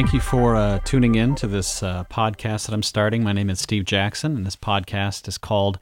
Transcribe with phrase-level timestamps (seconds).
[0.00, 3.22] Thank you for uh, tuning in to this uh, podcast that I'm starting.
[3.22, 5.78] My name is Steve Jackson, and this podcast is called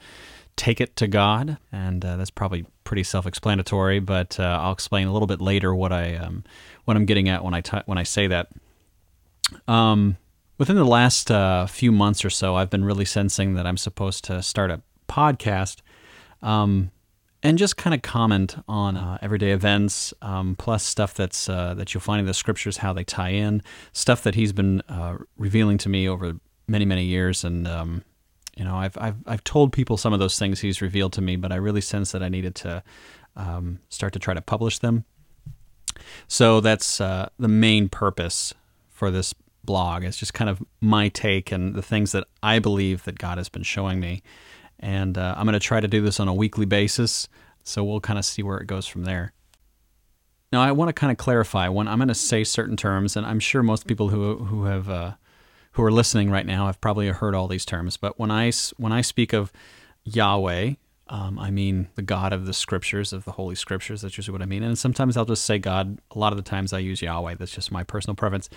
[0.56, 1.58] Take It to God.
[1.70, 5.72] And uh, that's probably pretty self explanatory, but uh, I'll explain a little bit later
[5.72, 6.42] what, I, um,
[6.84, 8.50] what I'm getting at when I, t- when I say that.
[9.68, 10.16] Um,
[10.58, 14.24] within the last uh, few months or so, I've been really sensing that I'm supposed
[14.24, 15.76] to start a podcast.
[16.42, 16.90] Um,
[17.42, 21.94] and just kind of comment on uh, everyday events, um, plus stuff that's uh, that
[21.94, 25.78] you'll find in the scriptures, how they tie in, stuff that he's been uh, revealing
[25.78, 26.34] to me over
[26.66, 28.04] many many years, and um,
[28.56, 31.36] you know I've, I've I've told people some of those things he's revealed to me,
[31.36, 32.82] but I really sense that I needed to
[33.36, 35.04] um, start to try to publish them.
[36.26, 38.54] So that's uh, the main purpose
[38.90, 39.34] for this
[39.64, 40.04] blog.
[40.04, 43.48] It's just kind of my take and the things that I believe that God has
[43.48, 44.22] been showing me
[44.80, 47.28] and uh, I'm going to try to do this on a weekly basis.
[47.64, 49.32] So we'll kind of see where it goes from there.
[50.50, 53.26] Now, I want to kind of clarify when I'm going to say certain terms, and
[53.26, 55.12] I'm sure most people who who have uh,
[55.72, 57.96] who are listening right now have probably heard all these terms.
[57.96, 59.52] But when I when I speak of
[60.04, 60.74] Yahweh,
[61.08, 64.00] um, I mean the God of the Scriptures, of the Holy Scriptures.
[64.00, 64.62] That's usually what I mean.
[64.62, 65.98] And sometimes I'll just say God.
[66.12, 67.34] A lot of the times I use Yahweh.
[67.34, 68.48] That's just my personal preference.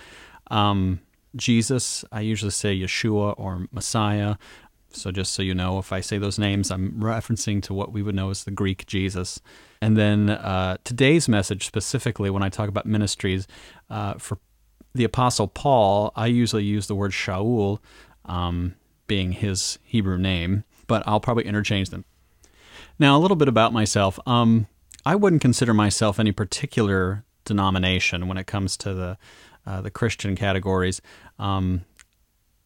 [0.50, 1.02] Um,
[1.36, 4.36] Jesus, I usually say Yeshua or Messiah.
[4.96, 8.02] So, just so you know, if I say those names, I'm referencing to what we
[8.02, 9.40] would know as the Greek Jesus.
[9.82, 13.48] And then uh, today's message, specifically when I talk about ministries,
[13.90, 14.38] uh, for
[14.94, 17.80] the Apostle Paul, I usually use the word Shaul,
[18.26, 18.76] um,
[19.08, 22.06] being his Hebrew name, but I'll probably interchange them.
[23.00, 24.20] Now, a little bit about myself.
[24.28, 24.68] Um,
[25.06, 29.18] I wouldn't consider myself any particular denomination when it comes to the
[29.66, 31.02] uh, the Christian categories.
[31.38, 31.86] Um,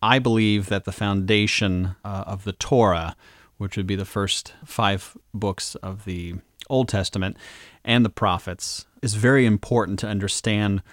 [0.06, 3.16] I believe that the foundation uh, of the Torah,
[3.58, 6.36] which would be the first five books of the
[6.70, 7.38] Old Testament,
[7.84, 10.84] and the prophets, is very important to understand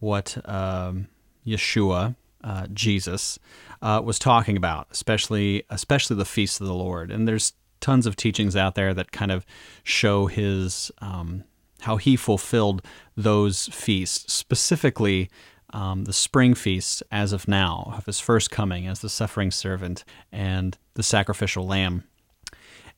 [0.00, 1.08] what um,
[1.46, 3.38] Yeshua, uh, Jesus,
[3.82, 7.10] uh, was talking about, especially especially the feasts of the Lord.
[7.10, 9.44] And there's tons of teachings out there that kind of
[9.84, 11.44] show his um,
[11.82, 12.80] how he fulfilled
[13.18, 15.28] those feasts, specifically
[15.72, 20.04] um, the spring feasts as of now of his first coming as the suffering servant
[20.30, 22.04] and the sacrificial lamb.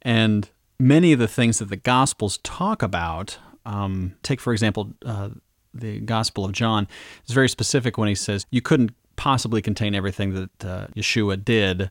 [0.02, 0.48] And
[0.78, 5.30] many of the things that the Gospels talk about, um, take for example, uh,
[5.72, 6.86] the Gospel of John,
[7.26, 11.90] is very specific when he says you couldn't possibly contain everything that uh, Yeshua did,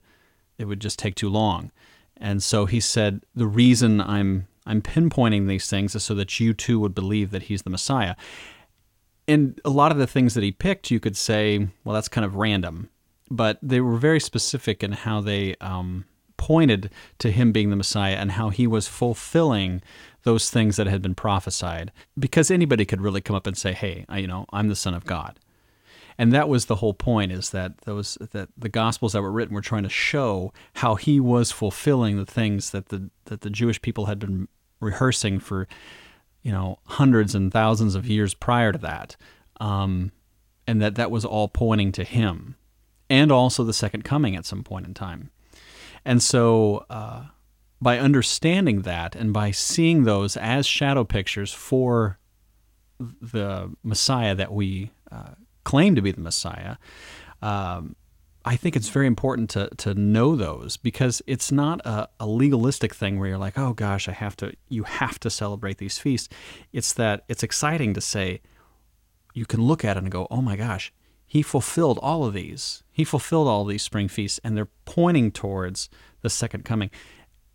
[0.57, 1.71] it would just take too long.
[2.17, 6.53] And so he said, the reason I'm I'm pinpointing these things is so that you
[6.53, 8.15] too would believe that he's the Messiah
[9.27, 12.25] and a lot of the things that he picked, you could say, well, that's kind
[12.25, 12.89] of random,
[13.29, 16.05] but they were very specific in how they um,
[16.37, 16.89] pointed
[17.19, 19.81] to him being the Messiah and how he was fulfilling
[20.23, 21.91] those things that had been prophesied.
[22.19, 24.93] Because anybody could really come up and say, "Hey, I, you know, I'm the Son
[24.93, 25.39] of God,"
[26.17, 29.55] and that was the whole point: is that those that the Gospels that were written
[29.55, 33.81] were trying to show how he was fulfilling the things that the that the Jewish
[33.81, 34.47] people had been
[34.81, 35.67] rehearsing for
[36.43, 39.15] you know, hundreds and thousands of years prior to that.
[39.59, 40.11] Um,
[40.67, 42.55] and that that was all pointing to him
[43.09, 45.29] and also the second coming at some point in time.
[46.05, 47.25] And so, uh,
[47.81, 52.17] by understanding that and by seeing those as shadow pictures for
[52.99, 55.31] the Messiah that we uh,
[55.65, 56.77] claim to be the Messiah,
[57.41, 57.97] um,
[58.45, 62.93] I think it's very important to to know those because it's not a, a, legalistic
[62.93, 66.29] thing where you're like, oh gosh, I have to you have to celebrate these feasts.
[66.73, 68.41] It's that it's exciting to say
[69.33, 70.91] you can look at it and go, oh my gosh,
[71.25, 72.83] he fulfilled all of these.
[72.91, 75.89] He fulfilled all these spring feasts, and they're pointing towards
[76.21, 76.91] the second coming.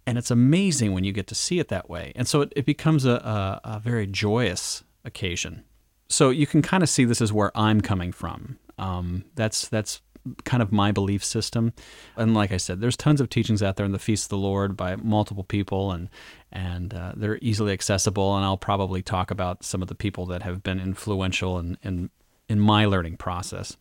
[0.06, 2.12] And it's amazing when you get to see it that way.
[2.16, 5.65] And so it, it becomes a, a, a very joyous occasion.
[6.09, 8.59] So you can kind of see this is where I'm coming from.
[8.78, 10.01] Um, that's that's
[10.44, 11.72] kind of my belief system.
[12.16, 14.38] And like I said, there's tons of teachings out there in the Feast of the
[14.38, 16.09] Lord by multiple people, and
[16.53, 18.36] and uh, they're easily accessible.
[18.36, 22.10] And I'll probably talk about some of the people that have been influential in in,
[22.48, 23.76] in my learning process.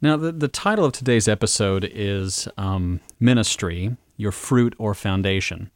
[0.00, 5.70] Now, the, the title of today's episode is um, Ministry, Your Fruit or Foundation.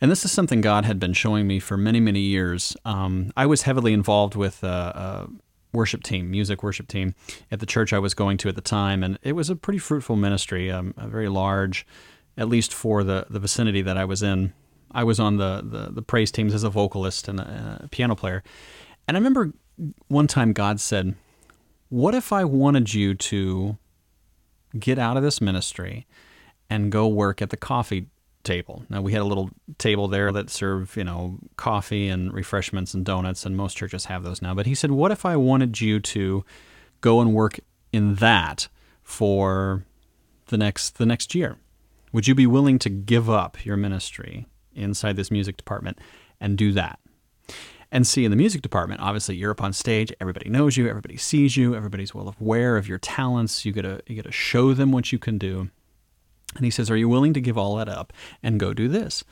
[0.00, 2.76] And this is something God had been showing me for many, many years.
[2.84, 5.26] Um, I was heavily involved with uh, uh,
[5.76, 7.14] worship team, music worship team
[7.52, 9.78] at the church I was going to at the time, and it was a pretty
[9.78, 11.86] fruitful ministry, um, a very large,
[12.36, 14.52] at least for the the vicinity that I was in.
[14.90, 18.16] I was on the the, the praise teams as a vocalist and a, a piano
[18.16, 18.42] player,
[19.06, 19.52] and I remember
[20.08, 21.14] one time God said,
[21.90, 23.76] "What if I wanted you to
[24.76, 26.06] get out of this ministry
[26.68, 28.08] and go work at the coffee
[28.46, 28.84] table.
[28.88, 33.04] Now we had a little table there that served, you know, coffee and refreshments and
[33.04, 34.54] donuts, and most churches have those now.
[34.54, 36.44] But he said, "What if I wanted you to
[37.00, 37.60] go and work
[37.92, 38.68] in that
[39.02, 39.84] for
[40.46, 41.58] the next the next year?
[42.12, 45.98] Would you be willing to give up your ministry inside this music department
[46.40, 46.98] and do that?
[47.92, 51.16] And see, in the music department, obviously you're up on stage, everybody knows you, everybody
[51.16, 53.64] sees you, everybody's well aware of your talents.
[53.64, 55.70] You gotta you gotta show them what you can do.
[56.54, 58.12] And he says, Are you willing to give all that up
[58.42, 59.24] and go do this?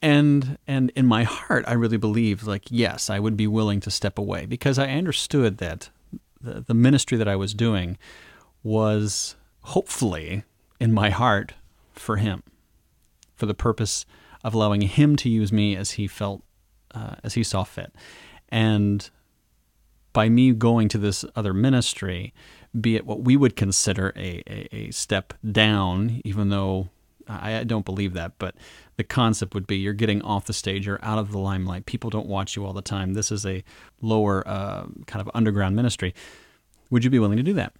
[0.00, 3.90] And and in my heart, I really believed like, yes, I would be willing to
[3.90, 5.90] step away because I understood that
[6.40, 7.98] the, the ministry that I was doing
[8.62, 10.44] was hopefully
[10.78, 11.54] in my heart
[11.92, 12.42] for him,
[13.34, 14.06] for the purpose
[14.44, 16.42] of allowing him to use me as he felt
[16.94, 17.92] uh, as he saw fit.
[18.48, 19.08] And
[20.12, 22.32] by me going to this other ministry,
[22.78, 26.88] be it what we would consider a, a, a step down, even though
[27.28, 28.54] I don't believe that, but
[28.96, 31.86] the concept would be you're getting off the stage, you're out of the limelight.
[31.86, 33.14] People don't watch you all the time.
[33.14, 33.62] This is a
[34.00, 36.14] lower uh, kind of underground ministry.
[36.90, 37.74] Would you be willing to do that?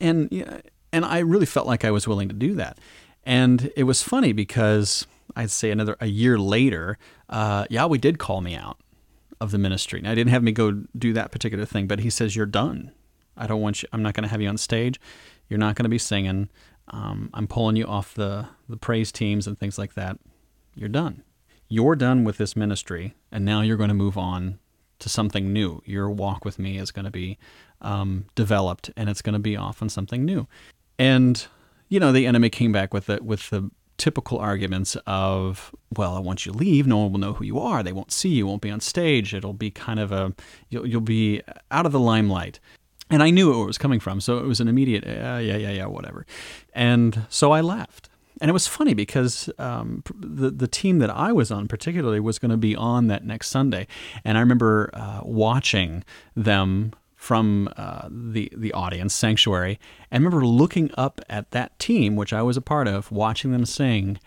[0.00, 0.62] And
[0.92, 2.78] and I really felt like I was willing to do that.
[3.24, 5.06] And it was funny because
[5.36, 8.78] I'd say another a year later, uh, Yahweh did call me out
[9.40, 10.00] of the ministry.
[10.00, 12.92] Now, I didn't have me go do that particular thing, but He says, "You're done.
[13.40, 13.88] I don't want you.
[13.92, 15.00] I'm not going to have you on stage.
[15.48, 16.48] You're not going to be singing.
[16.88, 20.18] Um, I'm pulling you off the the praise teams and things like that.
[20.74, 21.22] You're done.
[21.68, 24.58] You're done with this ministry, and now you're going to move on
[24.98, 25.82] to something new.
[25.84, 27.38] Your walk with me is going to be
[27.80, 30.46] um, developed, and it's going to be off on something new."
[30.98, 31.46] And
[31.88, 33.70] you know, the enemy came back with it with the
[34.00, 37.82] typical arguments of, well, once you leave, no one will know who you are.
[37.82, 39.34] They won't see you, won't be on stage.
[39.34, 40.32] It'll be kind of a,
[40.70, 42.60] you'll, you'll be out of the limelight.
[43.10, 44.20] And I knew where it was coming from.
[44.20, 46.26] So it was an immediate, uh, yeah, yeah, yeah, whatever.
[46.72, 48.08] And so I left.
[48.40, 52.38] And it was funny because um, the the team that I was on particularly was
[52.38, 53.86] going to be on that next Sunday,
[54.24, 56.04] and I remember uh, watching
[56.34, 59.78] them from uh, the the audience sanctuary
[60.10, 63.66] I remember looking up at that team which I was a part of watching them
[63.66, 64.18] sing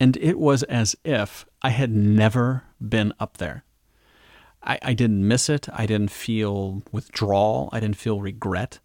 [0.00, 3.64] and it was as if I had never been up there
[4.62, 8.78] I, I didn't miss it I didn't feel withdrawal I didn't feel regret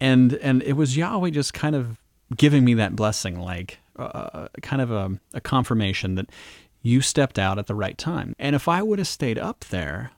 [0.00, 1.98] and and it was Yahweh just kind of
[2.36, 6.30] giving me that blessing like uh, uh kind of a, a confirmation that
[6.82, 10.12] you stepped out at the right time and if I would have stayed up there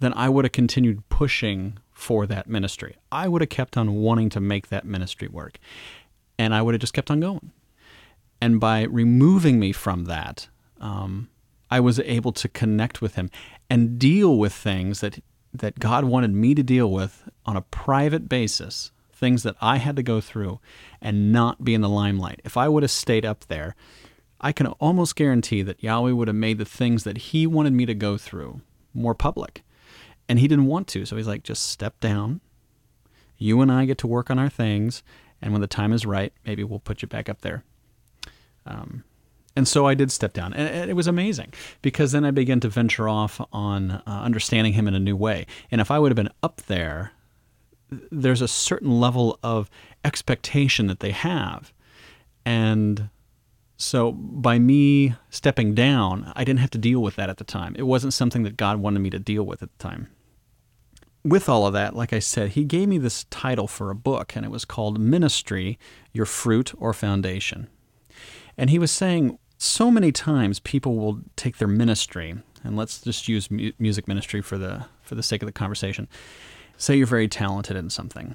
[0.00, 2.96] then I would have continued pushing for that ministry.
[3.10, 5.58] I would have kept on wanting to make that ministry work.
[6.38, 7.52] And I would have just kept on going.
[8.40, 10.48] And by removing me from that,
[10.80, 11.30] um,
[11.74, 13.30] I was able to connect with him
[13.68, 15.18] and deal with things that,
[15.52, 19.96] that God wanted me to deal with on a private basis, things that I had
[19.96, 20.60] to go through
[21.02, 22.40] and not be in the limelight.
[22.44, 23.74] If I would have stayed up there,
[24.40, 27.86] I can almost guarantee that Yahweh would have made the things that he wanted me
[27.86, 28.60] to go through
[28.92, 29.64] more public
[30.28, 31.04] and he didn't want to.
[31.04, 32.40] So he's like, just step down.
[33.36, 35.02] You and I get to work on our things,
[35.42, 37.64] and when the time is right, maybe we'll put you back up there.
[38.64, 39.02] Um,
[39.56, 41.52] and so I did step down, and it was amazing
[41.82, 45.46] because then I began to venture off on uh, understanding him in a new way.
[45.70, 47.12] And if I would have been up there,
[48.10, 49.70] there's a certain level of
[50.04, 51.72] expectation that they have,
[52.44, 53.08] and
[53.76, 57.74] so by me stepping down, I didn't have to deal with that at the time.
[57.76, 60.08] It wasn't something that God wanted me to deal with at the time.
[61.24, 64.36] With all of that, like I said, he gave me this title for a book,
[64.36, 65.78] and it was called Ministry
[66.12, 67.68] Your Fruit or Foundation.
[68.56, 73.28] And he was saying so many times people will take their ministry, and let's just
[73.28, 76.08] use music ministry for the, for the sake of the conversation.
[76.76, 78.34] Say you're very talented in something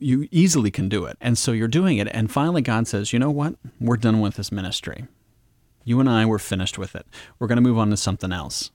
[0.00, 1.16] you easily can do it.
[1.20, 2.08] And so you're doing it.
[2.10, 3.54] And finally, God says, you know what?
[3.78, 5.06] We're done with this ministry.
[5.84, 7.06] You and I, we're finished with it.
[7.38, 8.70] We're going to move on to something else.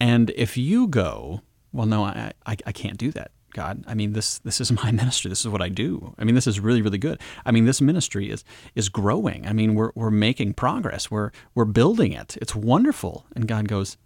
[0.00, 3.30] And if you go, well, no, I, I, I can't do that.
[3.56, 5.30] God, I mean this this is my ministry.
[5.30, 6.14] This is what I do.
[6.18, 7.18] I mean this is really really good.
[7.46, 8.44] I mean this ministry is
[8.74, 9.46] is growing.
[9.46, 11.10] I mean we're we're making progress.
[11.10, 12.36] We're we're building it.
[12.42, 13.24] It's wonderful.
[13.34, 13.96] And God goes,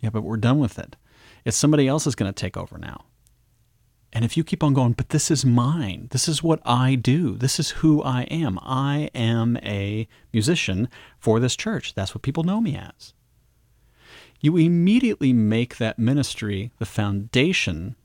[0.00, 0.96] "Yeah, but we're done with it.
[1.46, 3.06] It's somebody else is going to take over now."
[4.12, 7.36] And if you keep on going, but this is mine, this is what I do,
[7.36, 8.60] this is who I am.
[8.62, 10.88] I am a musician
[11.18, 11.94] for this church.
[11.94, 13.12] That's what people know me as.
[14.40, 17.96] You immediately make that ministry the foundation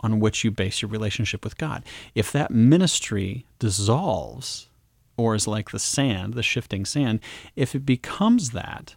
[0.00, 1.84] on which you base your relationship with God.
[2.14, 4.68] If that ministry dissolves,
[5.16, 7.20] or is like the sand, the shifting sand,
[7.54, 8.96] if it becomes that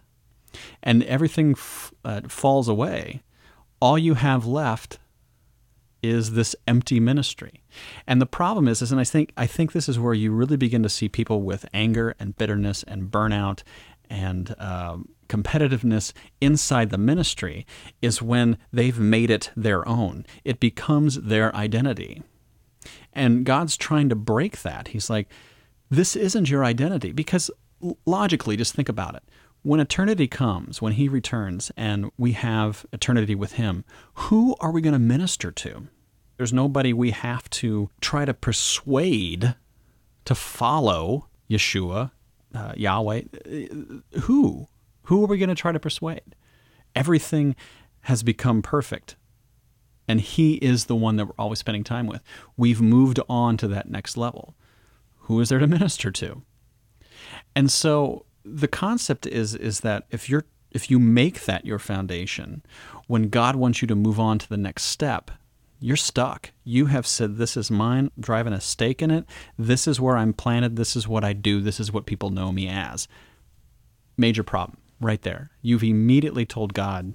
[0.82, 3.22] and everything f- uh, falls away,
[3.80, 4.98] all you have left
[6.02, 7.62] is this empty ministry.
[8.06, 10.56] And the problem is, is and I think I think this is where you really
[10.56, 13.62] begin to see people with anger and bitterness and burnout
[14.10, 17.66] and um, competitiveness inside the ministry
[18.02, 20.26] is when they've made it their own.
[20.44, 22.22] It becomes their identity.
[23.12, 24.88] And God's trying to break that.
[24.88, 25.28] He's like,
[25.90, 27.12] this isn't your identity.
[27.12, 27.50] Because
[28.06, 29.22] logically, just think about it.
[29.62, 34.82] When eternity comes, when He returns, and we have eternity with Him, who are we
[34.82, 35.88] going to minister to?
[36.36, 39.54] There's nobody we have to try to persuade
[40.24, 42.10] to follow Yeshua,
[42.54, 43.22] uh, Yahweh.
[44.22, 44.68] Who?
[45.04, 46.34] Who are we going to try to persuade?
[46.94, 47.56] Everything
[48.02, 49.16] has become perfect.
[50.06, 52.22] And He is the one that we're always spending time with.
[52.56, 54.54] We've moved on to that next level.
[55.20, 56.42] Who is there to minister to?
[57.54, 62.62] And so the concept is is that if you're if you make that your foundation,
[63.06, 65.30] when God wants you to move on to the next step,
[65.78, 66.50] you're stuck.
[66.64, 69.24] You have said, This is mine, driving a stake in it.
[69.56, 70.76] This is where I'm planted.
[70.76, 71.60] This is what I do.
[71.60, 73.06] This is what people know me as.
[74.16, 75.50] Major problem right there.
[75.62, 77.14] You've immediately told God,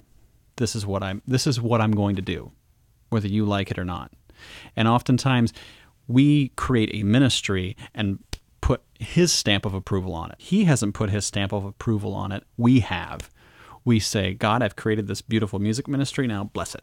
[0.56, 2.52] This is what I'm this is what I'm going to do,
[3.10, 4.12] whether you like it or not.
[4.74, 5.52] And oftentimes
[6.08, 8.18] we create a ministry and
[8.60, 10.36] put his stamp of approval on it.
[10.38, 12.44] He hasn't put his stamp of approval on it.
[12.56, 13.30] We have.
[13.84, 16.26] We say, God, I've created this beautiful music ministry.
[16.26, 16.82] Now bless it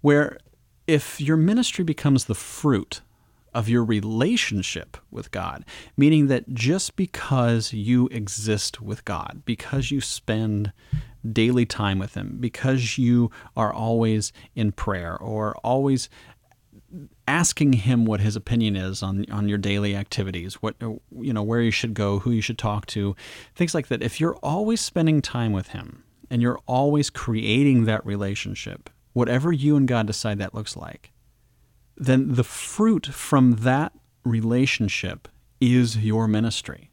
[0.00, 0.38] where
[0.86, 3.00] if your ministry becomes the fruit
[3.54, 5.64] of your relationship with God,
[5.96, 10.72] meaning that just because you exist with God, because you spend
[11.30, 16.08] daily time with Him, because you are always in prayer or always
[17.26, 21.60] asking him what his opinion is on on your daily activities what you know where
[21.60, 23.14] you should go who you should talk to
[23.54, 28.06] things like that if you're always spending time with him and you're always creating that
[28.06, 28.88] relationship
[29.18, 31.10] whatever you and God decide that looks like,
[31.98, 33.92] then the fruit from that
[34.24, 35.28] relationship
[35.60, 36.90] is your ministry.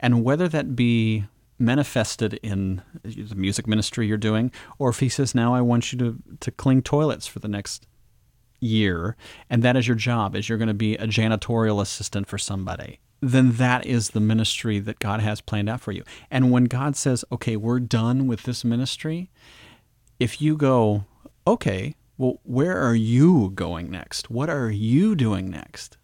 [0.00, 1.24] And whether that be
[1.58, 5.98] manifested in the music ministry you're doing, or if he says, Now I want you
[5.98, 7.86] to, to clean toilets for the next
[8.60, 9.16] year,
[9.48, 12.98] and that is your job, as you're going to be a janitorial assistant for somebody,
[13.20, 16.02] then that is the ministry that God has planned out for you.
[16.30, 19.30] And when God says, Okay, we're done with this ministry,
[20.18, 21.04] if you go,
[21.46, 24.28] okay, well, where are you going next?
[24.28, 25.96] What are you doing next?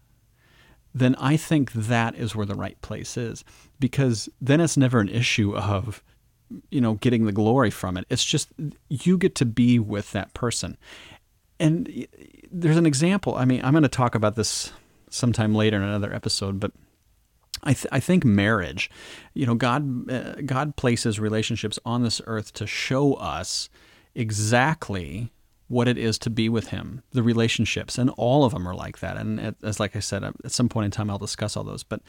[0.91, 3.43] Then I think that is where the right place is
[3.79, 6.01] because then it's never an issue of,
[6.71, 8.05] you know, getting the glory from it.
[8.09, 8.51] It's just
[8.89, 10.75] you get to be with that person.
[11.59, 12.07] And
[12.51, 13.35] there's an example.
[13.35, 14.73] I mean, I'm going to talk about this
[15.11, 16.71] sometime later in another episode, but
[17.61, 18.89] I, th- I think marriage,
[19.35, 23.69] you know, God uh, God places relationships on this earth to show us
[24.15, 25.31] exactly
[25.67, 28.99] what it is to be with him, the relationships, and all of them are like
[28.99, 29.17] that.
[29.17, 31.83] And as like I said, at some point in time, I'll discuss all those.
[31.83, 32.01] But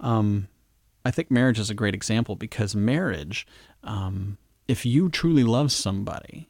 [0.00, 0.48] um,
[1.04, 3.46] I think marriage is a great example because marriage,
[3.82, 6.48] um, if you truly love somebody,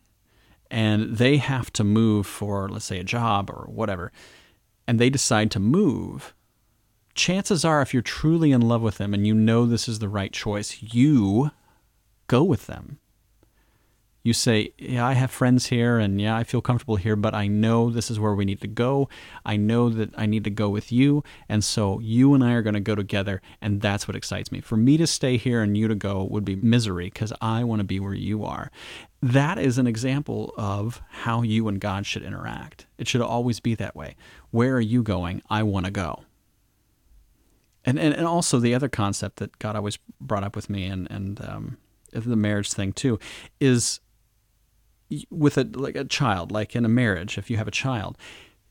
[0.70, 4.10] and they have to move for, let's say, a job or whatever,
[4.86, 6.34] and they decide to move,
[7.14, 10.08] chances are, if you're truly in love with them and you know this is the
[10.08, 11.50] right choice, you
[12.26, 12.98] go with them
[14.22, 17.48] you say, Yeah, I have friends here and yeah, I feel comfortable here, but I
[17.48, 19.08] know this is where we need to go.
[19.44, 21.24] I know that I need to go with you.
[21.48, 23.42] And so you and I are going to go together.
[23.60, 24.60] And that's what excites me.
[24.60, 27.80] For me to stay here and you to go would be misery because I want
[27.80, 28.70] to be where you are.
[29.20, 32.86] That is an example of how you and God should interact.
[32.98, 34.16] It should always be that way.
[34.50, 35.42] Where are you going?
[35.50, 36.24] I want to go.
[37.84, 41.10] And, and, and also the other concept that God always brought up with me and,
[41.10, 41.78] and um,
[42.12, 43.18] the marriage thing too
[43.60, 44.00] is
[45.30, 48.16] with a like a child, like in a marriage, if you have a child,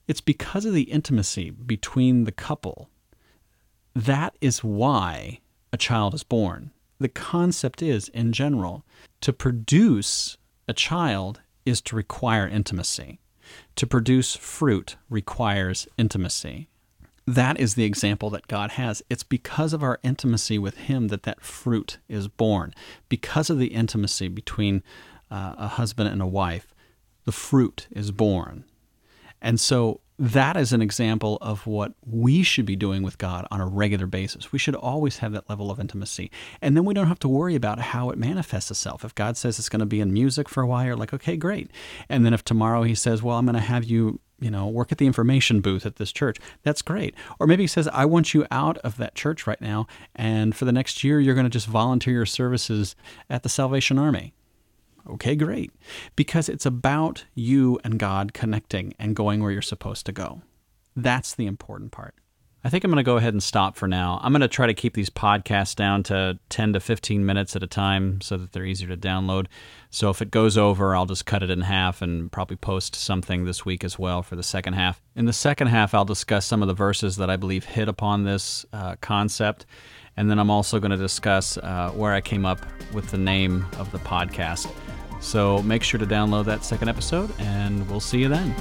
[0.07, 2.89] it's because of the intimacy between the couple.
[3.95, 5.39] That is why
[5.73, 6.71] a child is born.
[6.99, 8.85] The concept is, in general,
[9.21, 13.19] to produce a child is to require intimacy.
[13.75, 16.69] To produce fruit requires intimacy.
[17.27, 19.03] That is the example that God has.
[19.09, 22.73] It's because of our intimacy with Him that that fruit is born.
[23.09, 24.83] Because of the intimacy between
[25.31, 26.73] uh, a husband and a wife,
[27.25, 28.65] the fruit is born.
[29.41, 33.59] And so that is an example of what we should be doing with God on
[33.59, 34.51] a regular basis.
[34.51, 36.29] We should always have that level of intimacy.
[36.61, 39.03] And then we don't have to worry about how it manifests itself.
[39.03, 41.37] If God says it's going to be in music for a while, you're like, okay,
[41.37, 41.71] great.
[42.07, 44.91] And then if tomorrow he says, well, I'm going to have you you know, work
[44.91, 46.37] at the information booth at this church.
[46.63, 47.15] That's great.
[47.39, 49.85] Or maybe he says, I want you out of that church right now,
[50.15, 52.95] and for the next year, you're going to just volunteer your services
[53.29, 54.33] at the Salvation Army.
[55.09, 55.71] Okay, great.
[56.15, 60.41] Because it's about you and God connecting and going where you're supposed to go.
[60.95, 62.15] That's the important part.
[62.63, 64.19] I think I'm going to go ahead and stop for now.
[64.21, 67.63] I'm going to try to keep these podcasts down to 10 to 15 minutes at
[67.63, 69.47] a time so that they're easier to download.
[69.89, 73.45] So if it goes over, I'll just cut it in half and probably post something
[73.45, 75.01] this week as well for the second half.
[75.15, 78.25] In the second half, I'll discuss some of the verses that I believe hit upon
[78.25, 79.65] this uh, concept.
[80.15, 83.65] And then I'm also going to discuss uh, where I came up with the name
[83.79, 84.71] of the podcast.
[85.21, 88.53] So make sure to download that second episode, and we'll see you then.